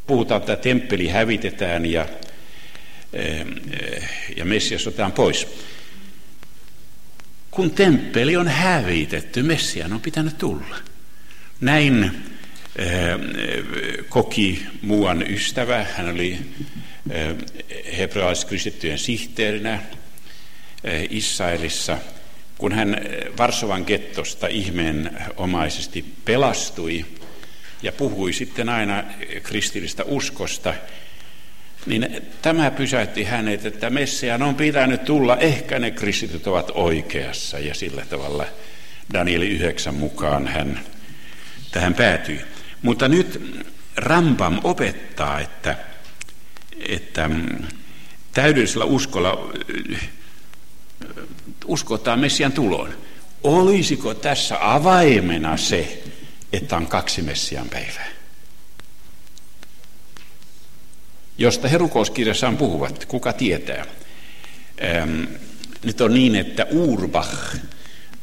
[0.07, 2.07] puhutaan, että temppeli hävitetään ja,
[3.13, 3.47] eh,
[4.37, 5.49] ja Messias otetaan pois.
[7.57, 10.77] Kun temppeli on hävitetty, Messian on pitänyt tulla.
[11.61, 12.23] Näin
[14.09, 15.87] koki muuan ystävä.
[15.97, 16.39] Hän oli
[17.99, 19.83] hebrealaiskristittyjen sihteerinä
[21.11, 21.99] Israelissa.
[22.59, 22.97] Kun hän
[23.39, 27.05] Varsovan gettosta ihmeenomaisesti pelastui
[27.83, 29.05] ja puhui sitten aina
[29.43, 30.75] kristillistä uskosta,
[31.87, 37.59] niin tämä pysäytti hänet, että Messiaan on pitänyt tulla, ehkä ne kristityt ovat oikeassa.
[37.59, 38.47] Ja sillä tavalla
[39.13, 40.81] Danieli 9 mukaan hän
[41.71, 42.41] tähän päätyi.
[42.83, 43.61] Mutta nyt
[43.97, 45.77] Rambam opettaa, että,
[46.89, 47.31] että
[48.33, 49.53] täydellisellä uskolla
[51.65, 52.95] uskotaan Messian tuloon.
[53.43, 56.03] Olisiko tässä avaimena se,
[56.53, 58.16] että on kaksi Messian päivää?
[61.39, 63.87] Josta he rukouskirjassaan puhuvat, kuka tietää.
[64.85, 65.25] Ähm,
[65.85, 67.57] nyt on niin, että Urbach,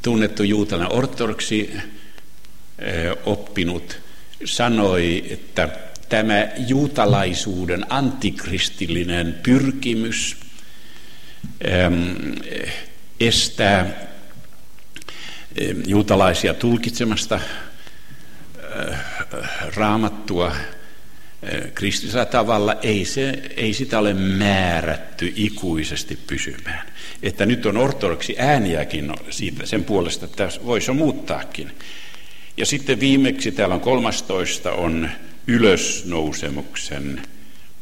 [0.02, 1.84] tunnettu juutalainen ortodoksi äh,
[3.26, 4.00] oppinut,
[4.46, 5.70] sanoi, että
[6.10, 10.38] tämä juutalaisuuden antikristillinen pyrkimys
[11.68, 12.12] ähm,
[13.20, 13.90] estää ähm,
[15.88, 17.42] juutalaisia tulkitsemasta äh,
[19.76, 20.58] raamattua äh,
[21.74, 26.88] kristillisellä tavalla, ei, se, ei sitä ole määrätty ikuisesti pysymään.
[27.24, 31.72] Että nyt on ortodoksi ääniäkin siitä, sen puolesta, että voisi muuttaakin.
[32.58, 35.10] Ja sitten viimeksi täällä on 13 on
[35.48, 37.22] ylösnousemuksen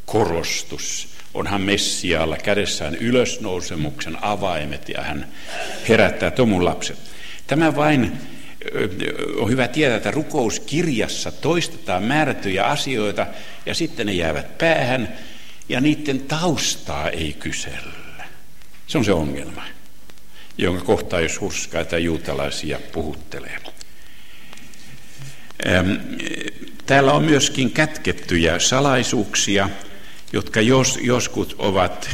[0.06, 1.08] korostus.
[1.34, 5.28] Onhan Messiaalla kädessään ylösnousemuksen avaimet ja hän
[5.88, 6.98] herättää tomun lapset.
[7.46, 8.12] Tämä vain
[9.36, 13.26] on hyvä tietää, että rukouskirjassa toistetaan määrättyjä asioita
[13.66, 15.08] ja sitten ne jäävät päähän
[15.68, 18.24] ja niiden taustaa ei kysellä.
[18.86, 19.64] Se on se ongelma,
[20.58, 23.58] jonka kohtaa jos hurskaita juutalaisia puhuttelee.
[26.86, 29.68] Täällä on myöskin kätkettyjä salaisuuksia,
[30.32, 32.10] jotka jos, joskus ovat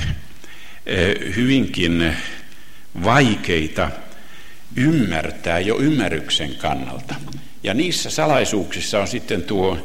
[1.37, 2.17] hyvinkin
[3.05, 3.91] vaikeita
[4.77, 7.15] ymmärtää jo ymmärryksen kannalta.
[7.63, 9.79] Ja niissä salaisuuksissa on sitten tuo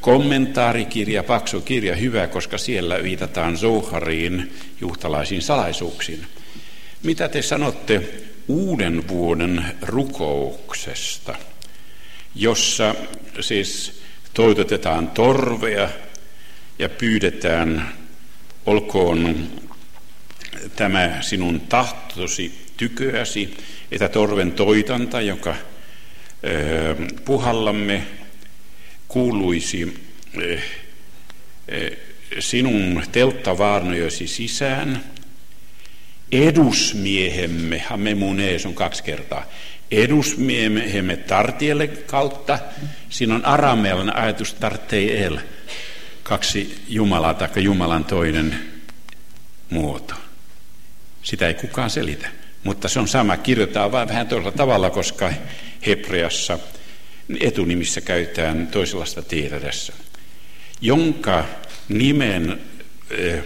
[0.00, 6.26] kommentaarikirja, paksu kirja, hyvä, koska siellä viitataan Zohariin, juhtalaisiin salaisuuksiin.
[7.02, 8.02] Mitä te sanotte
[8.48, 11.34] uuden vuoden rukouksesta?
[12.34, 12.94] jossa
[13.40, 14.00] siis
[14.34, 15.88] toitotetaan torvea
[16.78, 17.92] ja pyydetään,
[18.66, 19.48] olkoon
[20.76, 23.56] tämä sinun tahtosi tyköäsi,
[23.92, 25.54] että torven toitanta, joka
[27.24, 28.02] puhallamme
[29.08, 30.08] kuuluisi
[32.38, 35.04] sinun telttavaarnojesi sisään.
[36.32, 39.46] Edusmiehemme, hamemunees on kaksi kertaa,
[39.90, 42.58] edusmiehemme tartielle kautta.
[43.10, 45.38] Siinä on aramealainen ajatus tarteiel,
[46.22, 48.58] kaksi Jumalaa tai Jumalan toinen
[49.70, 50.14] muoto.
[51.24, 52.28] Sitä ei kukaan selitä,
[52.64, 53.36] mutta se on sama.
[53.36, 55.32] Kirjoitetaan vain vähän toisella tavalla, koska
[55.86, 56.58] Hebreassa
[57.40, 59.92] etunimissä käytetään toisenlaista tietä tässä.
[60.80, 61.44] Jonka
[61.88, 63.44] nimen äh,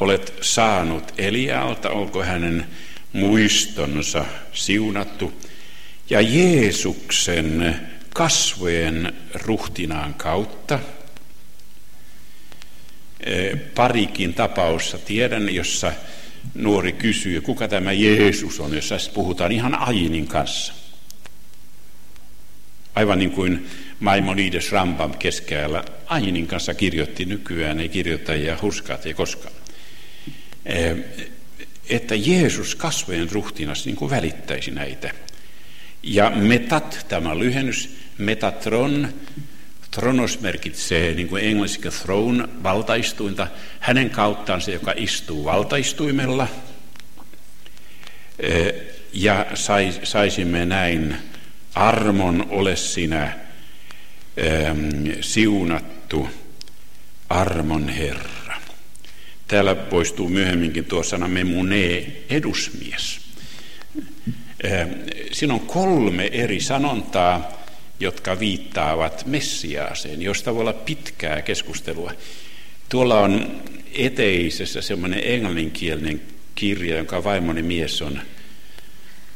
[0.00, 2.66] olet saanut Elialta, onko hänen
[3.12, 5.32] muistonsa siunattu
[6.10, 7.80] ja Jeesuksen
[8.14, 10.78] kasvojen ruhtinaan kautta.
[13.20, 15.92] E, parikin tapausta tiedän, jossa
[16.54, 20.72] nuori kysyy, kuka tämä Jeesus on, jossa puhutaan ihan Ainin kanssa.
[22.94, 23.66] Aivan niin kuin
[24.00, 29.54] Maimonides Rambam keskellä Ainin kanssa kirjoitti nykyään, ei kirjoita ja hurskaat ei koskaan.
[30.66, 30.94] E,
[31.88, 35.10] että Jeesus kasvojen ruhtinas niin kuin välittäisi näitä.
[36.02, 39.08] Ja metat, tämä lyhennys, metatron,
[39.96, 43.46] tronos merkitsee niin kuin englanniksi throne, valtaistuinta,
[43.80, 46.48] hänen kauttaan se, joka istuu valtaistuimella.
[49.12, 49.46] Ja
[50.02, 51.16] saisimme näin
[51.74, 53.38] armon ole sinä
[55.20, 56.28] siunattu
[57.28, 58.56] armon Herra.
[59.48, 63.20] Täällä poistuu myöhemminkin tuo sana memune, edusmies.
[65.32, 67.55] Siinä on kolme eri sanontaa,
[68.00, 72.12] jotka viittaavat Messiaaseen, josta voi olla pitkää keskustelua.
[72.88, 73.62] Tuolla on
[73.94, 76.20] eteisessä semmoinen englanninkielinen
[76.54, 78.20] kirja, jonka vaimoni mies on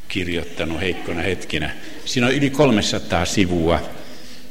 [0.08, 1.70] kirjoittanut heikkona hetkinä.
[2.04, 3.90] Siinä on yli 300 sivua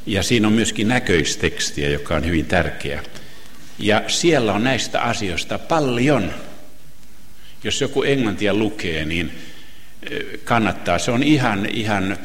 [0.06, 3.02] ja siinä on myöskin näköistekstiä, joka on hyvin tärkeä.
[3.78, 6.34] Ja siellä on näistä asioista paljon.
[7.64, 9.30] Jos joku englantia lukee, niin
[10.44, 10.98] kannattaa.
[10.98, 12.18] Se on ihan, ihan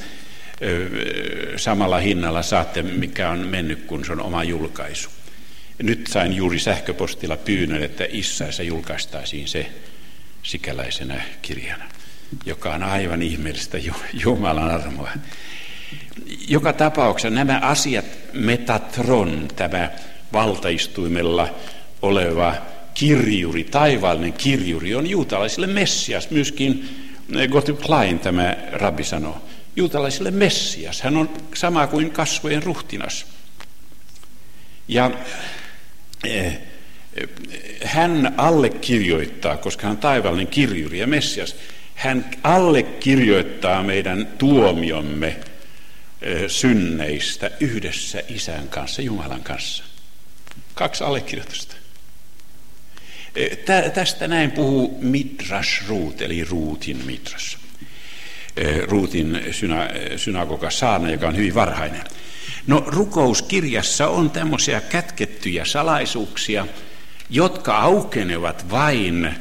[1.55, 5.09] samalla hinnalla saatte, mikä on mennyt, kun se on oma julkaisu.
[5.83, 9.69] Nyt sain juuri sähköpostilla pyynnön, että Issaissa julkaistaisiin se
[10.43, 11.83] sikäläisenä kirjana,
[12.45, 13.77] joka on aivan ihmeellistä
[14.13, 15.09] Jumalan armoa.
[16.47, 19.91] Joka tapauksessa nämä asiat, Metatron, tämä
[20.33, 21.55] valtaistuimella
[22.01, 22.55] oleva
[22.93, 26.29] kirjuri, taivaallinen kirjuri, on juutalaisille Messias.
[26.29, 26.89] Myöskin
[27.51, 29.41] Gottlieb Klein, tämä rabbi sanoo,
[29.75, 31.01] juutalaisille Messias.
[31.01, 33.25] Hän on sama kuin kasvojen ruhtinas.
[34.87, 35.11] Ja
[36.23, 36.59] eh,
[37.83, 41.55] hän allekirjoittaa, koska hän on taivaallinen kirjuri ja Messias,
[41.95, 45.27] hän allekirjoittaa meidän tuomiomme
[46.21, 49.83] eh, synneistä yhdessä isän kanssa, Jumalan kanssa.
[50.73, 51.75] Kaksi allekirjoitusta.
[53.35, 53.57] Eh,
[53.93, 57.64] tästä näin puhuu Midrash Ruut, eli Ruutin Midrash.
[58.57, 59.77] Eh, Ruutin syna,
[60.17, 62.01] synagoga Saana, joka on hyvin varhainen.
[62.67, 66.67] No rukouskirjassa on tämmöisiä kätkettyjä salaisuuksia,
[67.29, 69.35] jotka aukenevat vain,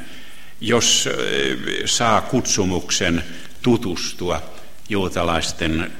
[0.60, 3.24] jos eh, saa kutsumuksen
[3.62, 4.42] tutustua
[4.88, 5.92] juutalaisten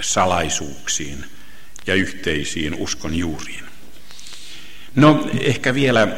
[0.00, 1.24] salaisuuksiin
[1.86, 3.64] ja yhteisiin uskon juuriin.
[4.94, 6.08] No ehkä vielä,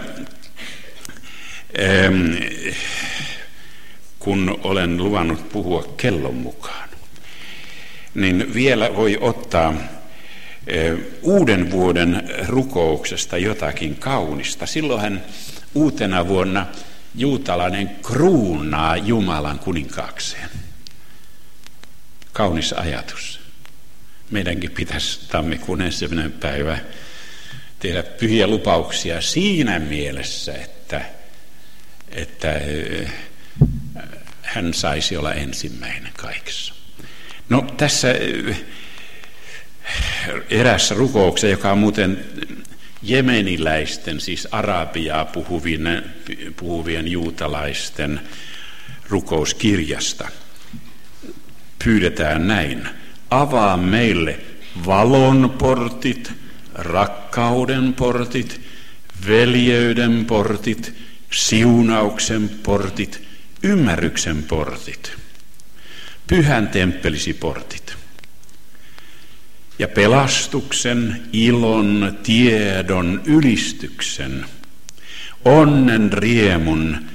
[4.24, 6.88] kun olen luvannut puhua kellon mukaan,
[8.14, 9.74] niin vielä voi ottaa
[11.22, 14.66] uuden vuoden rukouksesta jotakin kaunista.
[14.66, 15.22] Silloinhan
[15.74, 16.66] uutena vuonna
[17.14, 20.48] juutalainen kruunaa Jumalan kuninkaakseen.
[22.32, 23.40] Kaunis ajatus.
[24.30, 26.78] Meidänkin pitäisi tammikuun ensimmäinen päivä
[27.78, 31.00] tehdä pyhiä lupauksia siinä mielessä, että,
[32.08, 32.60] että
[34.54, 36.74] hän saisi olla ensimmäinen kaikessa.
[37.48, 38.08] No tässä
[40.50, 42.24] erässä rukouksessa, joka on muuten
[43.02, 46.04] jemeniläisten, siis arabiaa puhuvien,
[46.56, 48.20] puhuvien juutalaisten
[49.08, 50.28] rukouskirjasta.
[51.84, 52.88] Pyydetään näin.
[53.30, 54.40] Avaa meille
[54.86, 56.32] valon portit,
[56.74, 58.60] rakkauden portit,
[59.26, 60.94] veljeyden portit,
[61.32, 63.23] siunauksen portit,
[63.64, 65.12] ymmärryksen portit,
[66.26, 67.94] pyhän temppelisi portit.
[69.78, 74.44] Ja pelastuksen, ilon, tiedon, ylistyksen,
[75.44, 77.06] onnen, riemun,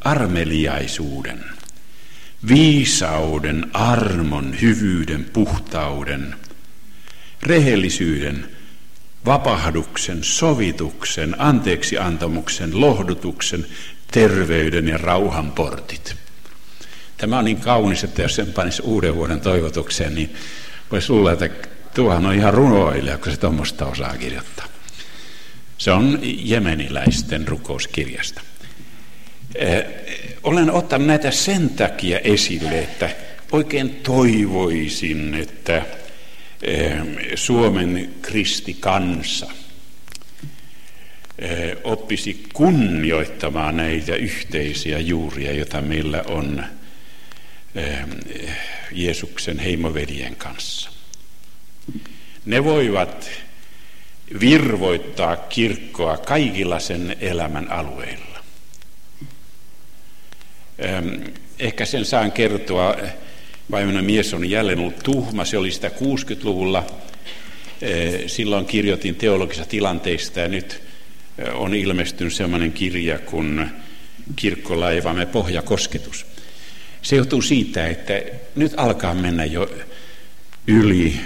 [0.00, 1.44] armeliaisuuden,
[2.48, 6.34] viisauden, armon, hyvyyden, puhtauden,
[7.42, 8.48] rehellisyyden,
[9.26, 13.66] vapahduksen, sovituksen, anteeksiantamuksen, lohdutuksen,
[14.10, 16.16] terveyden ja rauhan portit.
[17.16, 20.34] Tämä on niin kaunis, että jos sen panisi uuden vuoden toivotukseen, niin
[20.92, 21.50] voisi luulla, että
[21.94, 24.66] Tuohan on ihan runoilija, kun se tuommoista osaa kirjoittaa.
[25.78, 28.40] Se on jemeniläisten rukouskirjasta.
[29.54, 29.84] Eh,
[30.42, 33.10] olen ottanut näitä sen takia esille, että
[33.52, 35.82] oikein toivoisin, että
[36.62, 36.92] eh,
[37.34, 39.50] Suomen kristikansa
[41.84, 46.64] oppisi kunnioittamaan näitä yhteisiä juuria, joita meillä on
[48.92, 50.90] Jeesuksen heimoveljen kanssa.
[52.46, 53.30] Ne voivat
[54.40, 58.38] virvoittaa kirkkoa kaikilla sen elämän alueilla.
[61.58, 62.96] Ehkä sen saan kertoa,
[63.70, 66.86] vaimona mies on jälleen ollut tuhma, se oli sitä 60-luvulla.
[68.26, 70.82] Silloin kirjoitin teologisista tilanteista ja nyt
[71.52, 73.70] on ilmestynyt sellainen kirja kuin
[74.36, 76.26] Kirkkolaivamme pohjakosketus.
[77.02, 78.22] Se johtuu siitä, että
[78.54, 79.70] nyt alkaa mennä jo
[80.66, 81.20] yli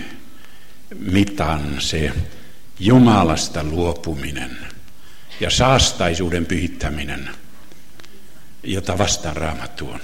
[0.99, 2.13] mitan se
[2.81, 4.59] Jumalasta luopuminen
[5.41, 7.31] ja saastaisuuden pyhittäminen,
[8.63, 10.01] jota vastaan raamattu on.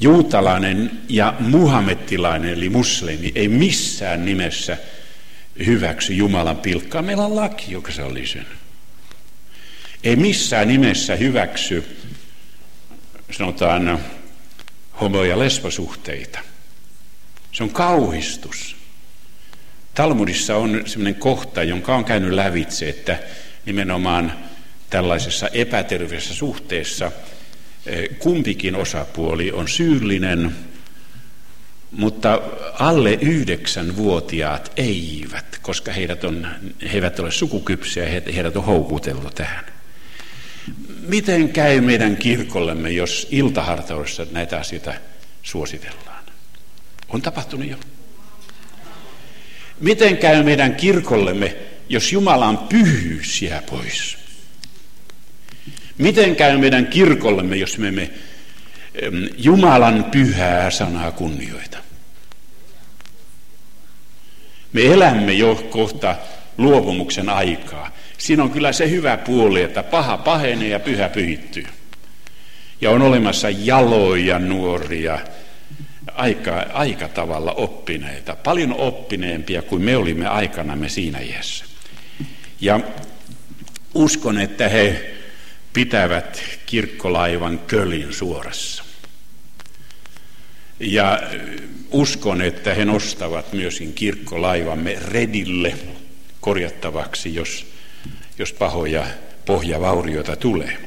[0.00, 4.78] Juutalainen ja muhammettilainen eli muslimi ei missään nimessä
[5.66, 7.02] hyväksy Jumalan pilkkaa.
[7.02, 8.46] Meillä on laki, joka sallii sen.
[10.04, 11.96] Ei missään nimessä hyväksy,
[13.30, 13.98] sanotaan,
[15.00, 16.38] homo- ja lesbosuhteita.
[17.52, 18.76] Se on kauhistus.
[19.94, 23.18] Talmudissa on sellainen kohta, jonka on käynyt lävitse, että
[23.66, 24.32] nimenomaan
[24.90, 27.12] tällaisessa epäterveessä suhteessa
[27.86, 30.56] eh, kumpikin osapuoli on syyllinen,
[31.92, 32.40] mutta
[32.78, 36.48] alle yhdeksänvuotiaat eivät, koska heidät on,
[36.82, 39.64] he eivät ole sukukypsiä heidät on houkuteltu tähän.
[41.00, 44.94] Miten käy meidän kirkollemme, jos iltahartaudessa näitä asioita
[45.42, 46.24] suositellaan?
[47.08, 47.76] On tapahtunut jo.
[49.80, 51.56] Miten käy meidän kirkollemme,
[51.88, 54.18] jos Jumalan pyhyys jää pois?
[55.98, 58.10] Miten käy meidän kirkollemme, jos me emme
[59.36, 61.78] Jumalan pyhää sanaa kunnioita?
[64.72, 66.16] Me elämme jo kohta
[66.58, 67.90] luopumuksen aikaa.
[68.18, 71.66] Siinä on kyllä se hyvä puoli, että paha pahenee ja pyhä pyhittyy.
[72.80, 75.18] Ja on olemassa jaloja nuoria,
[76.14, 81.64] aika, aika tavalla oppineita, paljon oppineempia kuin me olimme aikanamme siinä iässä.
[82.60, 82.80] Ja
[83.94, 85.10] uskon, että he
[85.72, 88.84] pitävät kirkkolaivan kölin suorassa.
[90.80, 91.22] Ja
[91.90, 95.74] uskon, että he nostavat myöskin kirkkolaivamme redille
[96.40, 97.66] korjattavaksi, jos,
[98.38, 99.06] jos pahoja
[99.46, 100.78] pohjavaurioita tulee.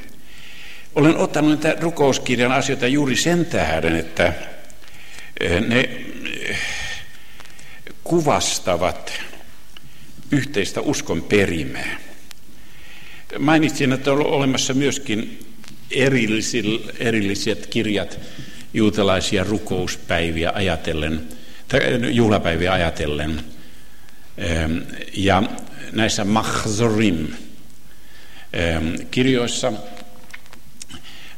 [0.94, 4.32] Olen ottanut näitä rukouskirjan asioita juuri sen tähden, että
[5.68, 5.88] ne
[8.04, 9.12] kuvastavat
[10.30, 11.98] yhteistä uskon perimää.
[13.38, 15.38] Mainitsin, että on olemassa myöskin
[17.00, 18.18] erilliset kirjat
[18.74, 21.22] juutalaisia rukouspäiviä ajatellen,
[21.68, 21.80] tai
[22.14, 23.40] juhlapäiviä ajatellen.
[24.38, 24.78] Ehm,
[25.14, 25.42] ja
[25.92, 27.26] näissä mahzorim
[28.52, 29.72] ehm, kirjoissa,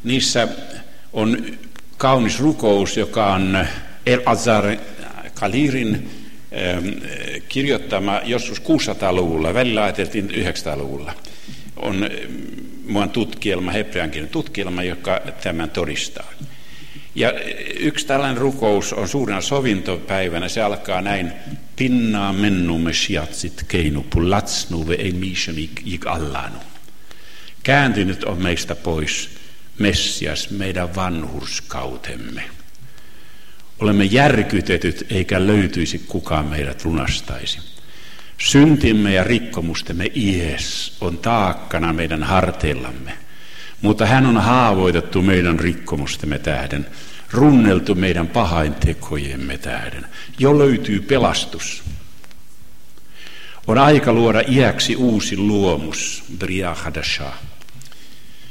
[0.05, 0.49] niissä
[1.13, 1.47] on
[1.97, 3.67] kaunis rukous, joka on
[4.07, 4.77] El Azar
[5.35, 6.11] Kalirin
[6.53, 6.89] ehm,
[7.49, 11.15] kirjoittama joskus 600-luvulla, välillä ajateltiin 900-luvulla.
[11.77, 12.11] On
[12.87, 16.33] muun tutkielma, hebreankielinen tutkielma, joka tämän todistaa.
[17.15, 17.33] Ja
[17.79, 20.49] yksi tällainen rukous on suurena sovintopäivänä.
[20.49, 21.33] Se alkaa näin.
[21.77, 25.15] Pinnaa mennumme shiatsit keinu pulatsnu ve ei
[25.85, 26.59] ik allanu.
[27.63, 29.31] Kääntynyt on meistä pois
[29.79, 32.45] Messias, meidän vanhurskautemme.
[33.79, 37.76] Olemme järkytetyt, eikä löytyisi kukaan meidät lunastaisi.
[38.39, 43.13] Syntimme ja rikkomustemme ies on taakkana meidän harteillamme–
[43.83, 46.87] mutta hän on haavoitettu meidän rikkomustemme tähden,
[47.31, 50.07] runneltu meidän pahaintekojemme tähden.
[50.39, 51.83] Jo löytyy pelastus.
[53.67, 57.33] On aika luoda iäksi uusi luomus, Bria Hadasha,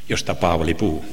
[0.10, 1.06] josta Paavali puhuu.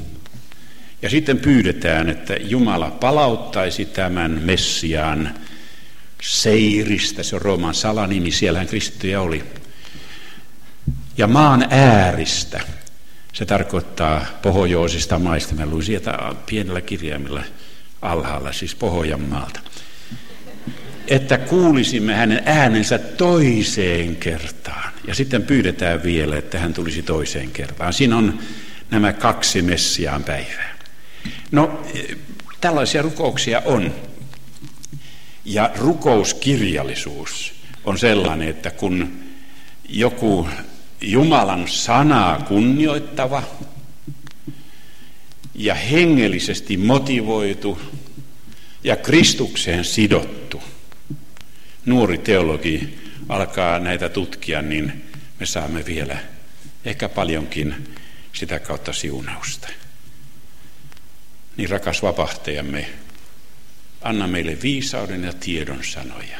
[1.02, 5.34] Ja sitten pyydetään, että Jumala palauttaisi tämän Messiaan
[6.22, 9.44] Seiristä, se on Rooman salanimi, siellähän kristittyjä oli.
[11.16, 12.60] Ja maan ääristä,
[13.32, 15.54] se tarkoittaa pohjoisista maista.
[15.54, 17.42] Mä luin sieltä pienellä kirjaimella
[18.02, 19.60] alhaalla, siis Pohjanmaalta.
[21.08, 24.92] Että kuulisimme hänen äänensä toiseen kertaan.
[25.06, 27.92] Ja sitten pyydetään vielä, että hän tulisi toiseen kertaan.
[27.92, 28.38] Siinä on
[28.90, 30.78] nämä kaksi Messiaan päivää.
[31.50, 31.84] No,
[32.60, 34.11] tällaisia rukouksia on.
[35.44, 37.52] Ja rukouskirjallisuus
[37.84, 39.18] on sellainen, että kun
[39.88, 40.48] joku
[41.00, 43.42] Jumalan sanaa kunnioittava
[45.54, 47.80] ja hengellisesti motivoitu
[48.84, 50.62] ja Kristukseen sidottu
[51.86, 55.04] nuori teologi alkaa näitä tutkia, niin
[55.40, 56.18] me saamme vielä
[56.84, 57.88] ehkä paljonkin
[58.32, 59.68] sitä kautta siunausta.
[61.56, 62.88] Niin rakas vapahtajamme,
[64.02, 66.38] anna meille viisauden ja tiedon sanoja.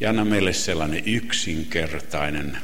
[0.00, 2.58] Ja anna meille sellainen yksinkertainen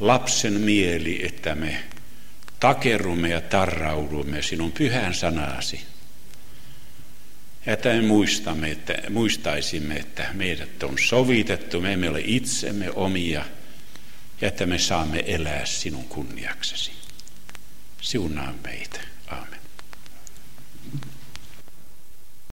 [0.00, 1.84] lapsen mieli, että me
[2.60, 5.80] takerumme ja tarraudumme sinun pyhään sanasi.
[7.66, 13.44] Että me muistamme, että, muistaisimme, että meidät on sovitettu, me emme ole itsemme omia,
[14.40, 16.92] ja että me saamme elää sinun kunniaksesi.
[18.00, 19.00] Siunaa meitä.